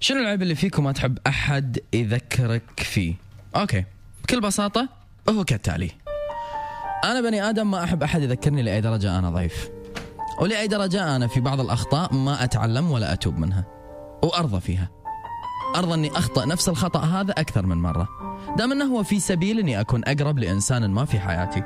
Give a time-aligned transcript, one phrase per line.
[0.00, 3.14] شنو العيب اللي فيك وما تحب أحد يذكرك فيه؟
[3.56, 3.84] أوكي.
[4.22, 4.88] بكل بساطة
[5.28, 5.90] هو كالتالي.
[7.04, 9.68] أنا بني آدم ما أحب أحد يذكرني لأي درجة أنا ضعيف.
[10.40, 13.64] ولأي درجة أنا في بعض الأخطاء ما أتعلم ولا أتوب منها.
[14.22, 14.88] وأرضى فيها.
[15.76, 18.08] أرضى أني أخطأ نفس الخطأ هذا أكثر من مرة.
[18.58, 21.62] دام أنه هو في سبيل أني أكون أقرب لإنسان ما في حياتي.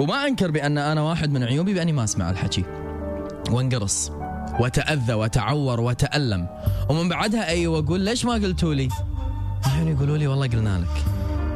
[0.00, 2.64] وما أنكر بأن أنا واحد من عيوبي بأني ما أسمع الحكي.
[3.50, 4.12] وانقرص.
[4.60, 6.46] وتأذى وتعور وتألم.
[6.88, 8.88] ومن بعدها أي وأقول ليش ما قلتوا لي؟
[9.66, 11.04] الحين يقولوا لي والله قلنا لك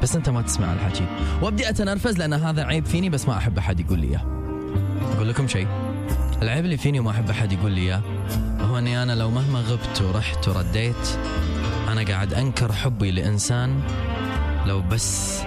[0.03, 1.05] بس أنت ما تسمع الحكي.
[1.43, 4.21] وأبدي أتنرفز لأن هذا عيب فيني بس ما أحب أحد يقول لي إياه.
[5.17, 5.67] أقول لكم شيء
[6.43, 8.03] العيب اللي فيني وما أحب أحد يقول لي إياه
[8.61, 11.19] هو إني أنا لو مهما غبت ورحت ورديت
[11.89, 13.81] أنا قاعد أنكر حبي لإنسان
[14.67, 15.41] لو بس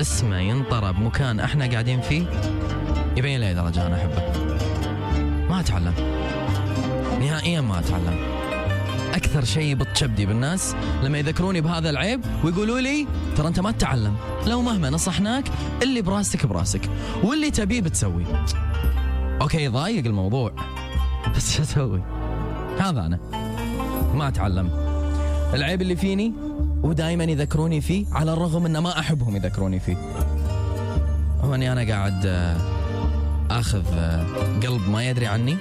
[0.00, 2.24] اسمه ينطر بمكان إحنا قاعدين فيه
[3.16, 4.22] يبين لي درجة أنا أحبه.
[5.48, 5.94] ما أتعلم.
[7.20, 8.38] نهائيا ما أتعلم.
[9.14, 14.16] أكثر شيء بتشبدي بالناس لما يذكروني بهذا العيب ويقولوا لي ترى أنت ما تتعلم.
[14.46, 15.44] لو مهما نصحناك
[15.82, 16.90] اللي براسك براسك.
[17.24, 18.24] واللي تبيه بتسوي.
[19.40, 20.52] okay يضايق الموضوع.
[21.36, 22.02] بس شو أسوي؟
[22.78, 23.18] هذا أنا.
[24.14, 24.70] ما أتعلم.
[25.54, 26.32] العيب اللي فيني
[26.82, 29.96] ودائما يذكروني فيه على الرغم ان ما أحبهم يذكروني فيه.
[31.40, 32.56] هو اني أنا قاعد آه،
[33.50, 34.26] آخذ آه،
[34.62, 35.56] قلب ما يدري عني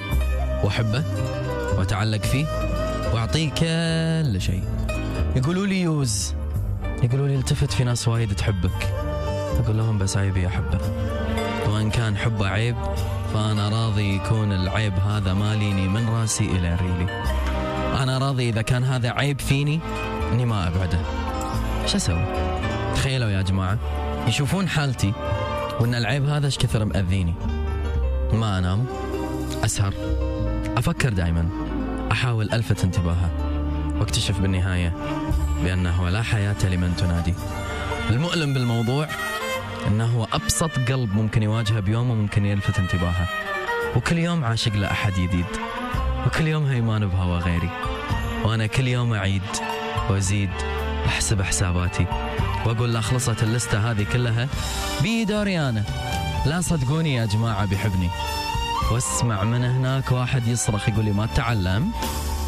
[0.64, 1.04] وأحبه.
[1.78, 2.46] واتعلق فيه
[3.14, 4.64] واعطيه كل شيء.
[5.36, 6.34] يقولوا لي يوز.
[7.04, 8.94] يقولوا لي التفت في ناس وايد تحبك.
[9.60, 10.80] أقول لهم بس عيبي احبه
[11.70, 12.76] وإن كان حبه عيب
[13.34, 17.24] فأنا راضي يكون العيب هذا ماليني من راسي إلى ريلي.
[18.04, 19.80] أنا راضي إذا كان هذا عيب فيني
[20.32, 21.00] إني ما أبعده.
[21.86, 22.26] شو أسوي؟
[22.96, 23.78] تخيلوا يا جماعة
[24.28, 25.14] يشوفون حالتي
[25.80, 27.34] وإن العيب هذا إيش كثر مأذيني.
[28.34, 28.86] ما أنام
[29.66, 29.94] أسهر.
[30.78, 31.50] أفكر دائما
[32.12, 33.30] أحاول ألفت انتباهه
[34.00, 34.94] وأكتشف بالنهاية
[35.64, 37.34] بأنه لا حياة لمن تنادي.
[38.10, 39.08] المؤلم بالموضوع
[39.88, 43.28] إنه هو أبسط قلب ممكن يواجهه بيومه ممكن يلفت انتباهه.
[43.96, 45.46] وكل يوم عاشق له أحد جديد
[46.26, 47.70] وكل يوم هيمان بهوى غيري.
[48.44, 49.42] وأنا كل يوم أعيد
[50.10, 50.52] وأزيد
[51.06, 52.06] احسب حساباتي.
[52.66, 54.48] وأقول لا خلصت اللستة هذه كلها
[55.02, 55.84] بي دوري أنا
[56.46, 58.10] لا صدقوني يا جماعة بيحبني
[58.92, 61.92] واسمع من هناك واحد يصرخ يقول لي ما تتعلم.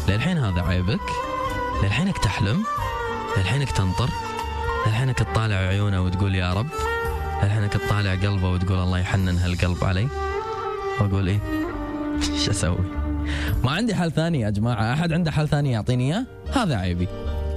[0.08, 1.00] للحين هذا عيبك.
[1.82, 2.64] للحينك تحلم.
[3.38, 4.10] للحينك تنطر.
[4.86, 6.66] للحينك تطالع عيونه وتقول يا رب.
[7.42, 10.08] للحينك تطالع قلبه وتقول الله يحنن هالقلب علي.
[11.00, 11.40] وأقول إيه؟
[12.44, 12.78] شو أسوي؟
[13.64, 14.92] ما عندي حل ثاني يا جماعة.
[14.92, 17.08] أحد عنده حل ثاني يعطيني إياه؟ هذا عيبي.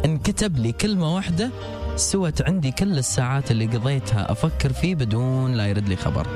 [0.06, 1.50] انكتب لي كلمة واحدة
[1.96, 6.28] سوت عندي كل الساعات اللي قضيتها أفكر فيه بدون لا يرد لي خبر.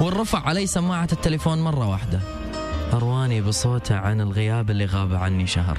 [0.00, 2.20] والرفع علي سماعة التليفون مرة واحدة.
[2.92, 5.78] أرواني بصوته عن الغياب اللي غاب عني شهر.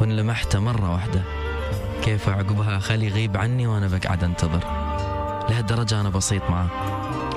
[0.00, 1.22] وان لمحته مرة واحدة.
[2.04, 4.64] كيف عقبها خلي يغيب عني وأنا بقعد أنتظر.
[5.50, 6.68] لهالدرجة أنا بسيط معاه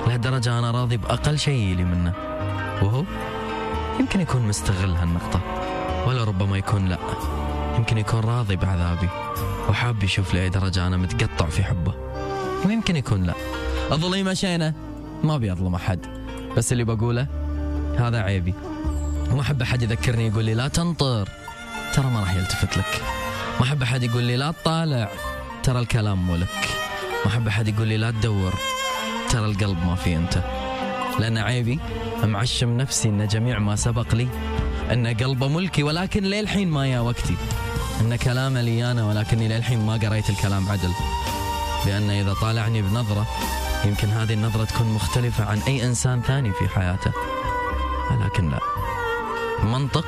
[0.06, 2.12] لهالدرجة أنا راضي بأقل شيء لي منه.
[2.82, 3.04] وهو؟
[4.00, 5.40] يمكن يكون مستغل هالنقطة.
[6.06, 6.98] ولا ربما يكون لا.
[7.76, 9.08] يمكن يكون راضي بعذابي
[9.68, 11.94] وحاب يشوف لأي درجة أنا متقطع في حبه.
[12.66, 13.34] ويمكن يكون لا.
[13.90, 14.74] أظلي مشينا
[15.24, 16.06] ما بيظلم أحد.
[16.56, 17.26] بس اللي بقوله
[17.98, 18.54] هذا عيبي.
[19.30, 21.28] وما أحب أحد يذكرني يقول لي لا تنطر.
[21.94, 23.02] ترى ما راح يلتفت لك.
[23.60, 25.08] ما أحب أحد يقول لي لا تطالع.
[25.62, 26.68] ترى الكلام مو لك.
[27.24, 28.54] ما أحب أحد يقول لي لا تدور.
[29.30, 30.42] ترى القلب ما في أنت.
[31.18, 31.78] لأن عيبي
[32.24, 34.28] معشم نفسي أن جميع ما سبق لي
[34.92, 37.36] أن قلبه ملكي ولكن للحين ما يا وقتي.
[38.00, 40.92] أن كلامه لي أنا ولكني للحين ما قريت الكلام عدل.
[41.86, 43.26] لأن إذا طالعني بنظرة
[43.84, 47.12] يمكن هذه النظرة تكون مختلفة عن أي إنسان ثاني في حياته.
[48.10, 48.60] ولكن لا.
[49.64, 50.06] منطق.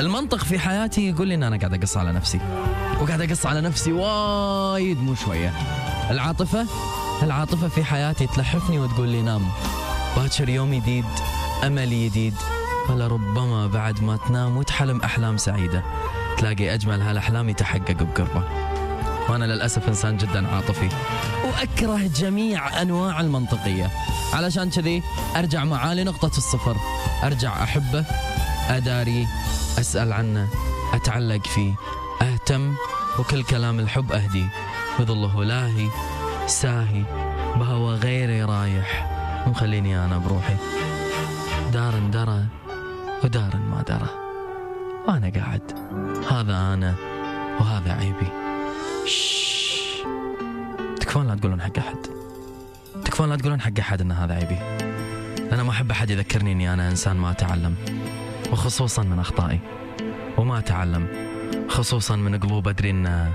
[0.00, 2.40] المنطق في حياتي يقول لي إن أنا قاعد أقص على نفسي.
[3.00, 5.52] وقاعد أقص على نفسي وايد مو شوية.
[6.10, 6.66] العاطفة
[7.22, 9.42] العاطفة في حياتي تلحفني وتقول لي نام.
[10.16, 11.04] باكر يوم جديد
[11.64, 12.34] أمل جديد.
[12.88, 15.82] فلربما بعد ما تنام وتحلم أحلام سعيدة.
[16.38, 18.42] تلاقي أجمل هالأحلام يتحقق بقربه.
[19.28, 20.88] وأنا للأسف إنسان جدا عاطفي.
[21.44, 23.90] وأكره جميع أنواع المنطقية.
[24.32, 25.02] علشان كذي
[25.36, 26.76] أرجع معاه لنقطة الصفر.
[27.24, 28.04] أرجع أحبه
[28.68, 29.26] أداري
[29.78, 30.48] أسأل عنه
[30.94, 31.74] أتعلق فيه
[32.22, 32.74] أهتم
[33.18, 34.46] وكل كلام الحب أهدي.
[35.00, 35.88] وظله لاهي
[36.46, 37.02] ساهي
[37.56, 39.08] بهوى غيري رايح.
[39.46, 40.56] ومخليني أنا بروحي.
[41.72, 42.44] دار درى
[43.24, 44.08] ودار ما درى
[45.08, 45.62] وأنا قاعد.
[46.30, 46.94] هذا أنا
[47.60, 48.28] وهذا عيبي.
[51.00, 51.96] تكفون لا تقولون حق أحد.
[53.04, 54.58] تكفون لا تقولون حق أحد أن هذا عيبي.
[55.52, 57.74] أنا ما أحب أحد يذكرني أني أنا إنسان ما أتعلم.
[58.52, 59.60] وخصوصا من أخطائي.
[60.38, 61.08] وما أتعلم.
[61.68, 63.32] خصوصا من قلوب أدري أن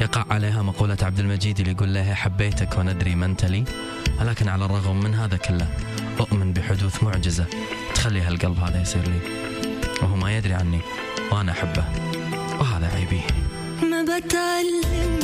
[0.00, 3.64] يقع عليها مقولة عبد المجيد اللي يقول لها حبيتك وندري من تلي.
[4.20, 5.68] ولكن على الرغم من هذا كله
[6.20, 7.46] أؤمن بحدوث معجزة.
[7.98, 9.20] تخلي هالقلب هذا يصير لي.
[10.02, 10.80] وهو ما يدري عني
[11.32, 11.84] وأنا أحبه
[12.60, 13.20] وهذا عيبي.
[13.82, 15.18] ما بتعلم.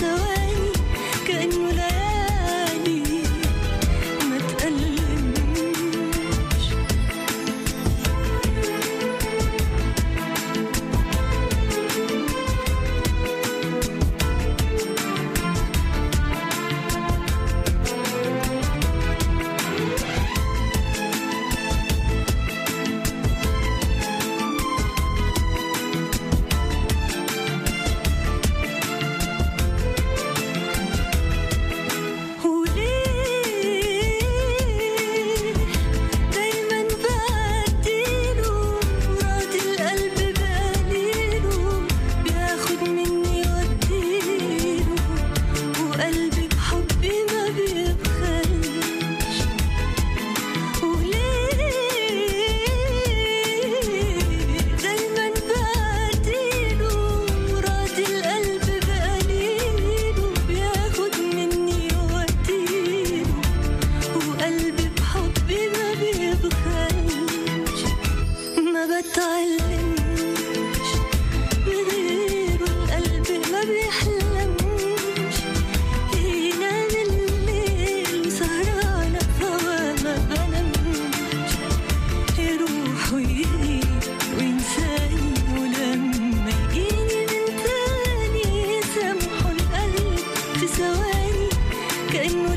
[0.00, 0.33] So.
[92.14, 92.53] cơn mưa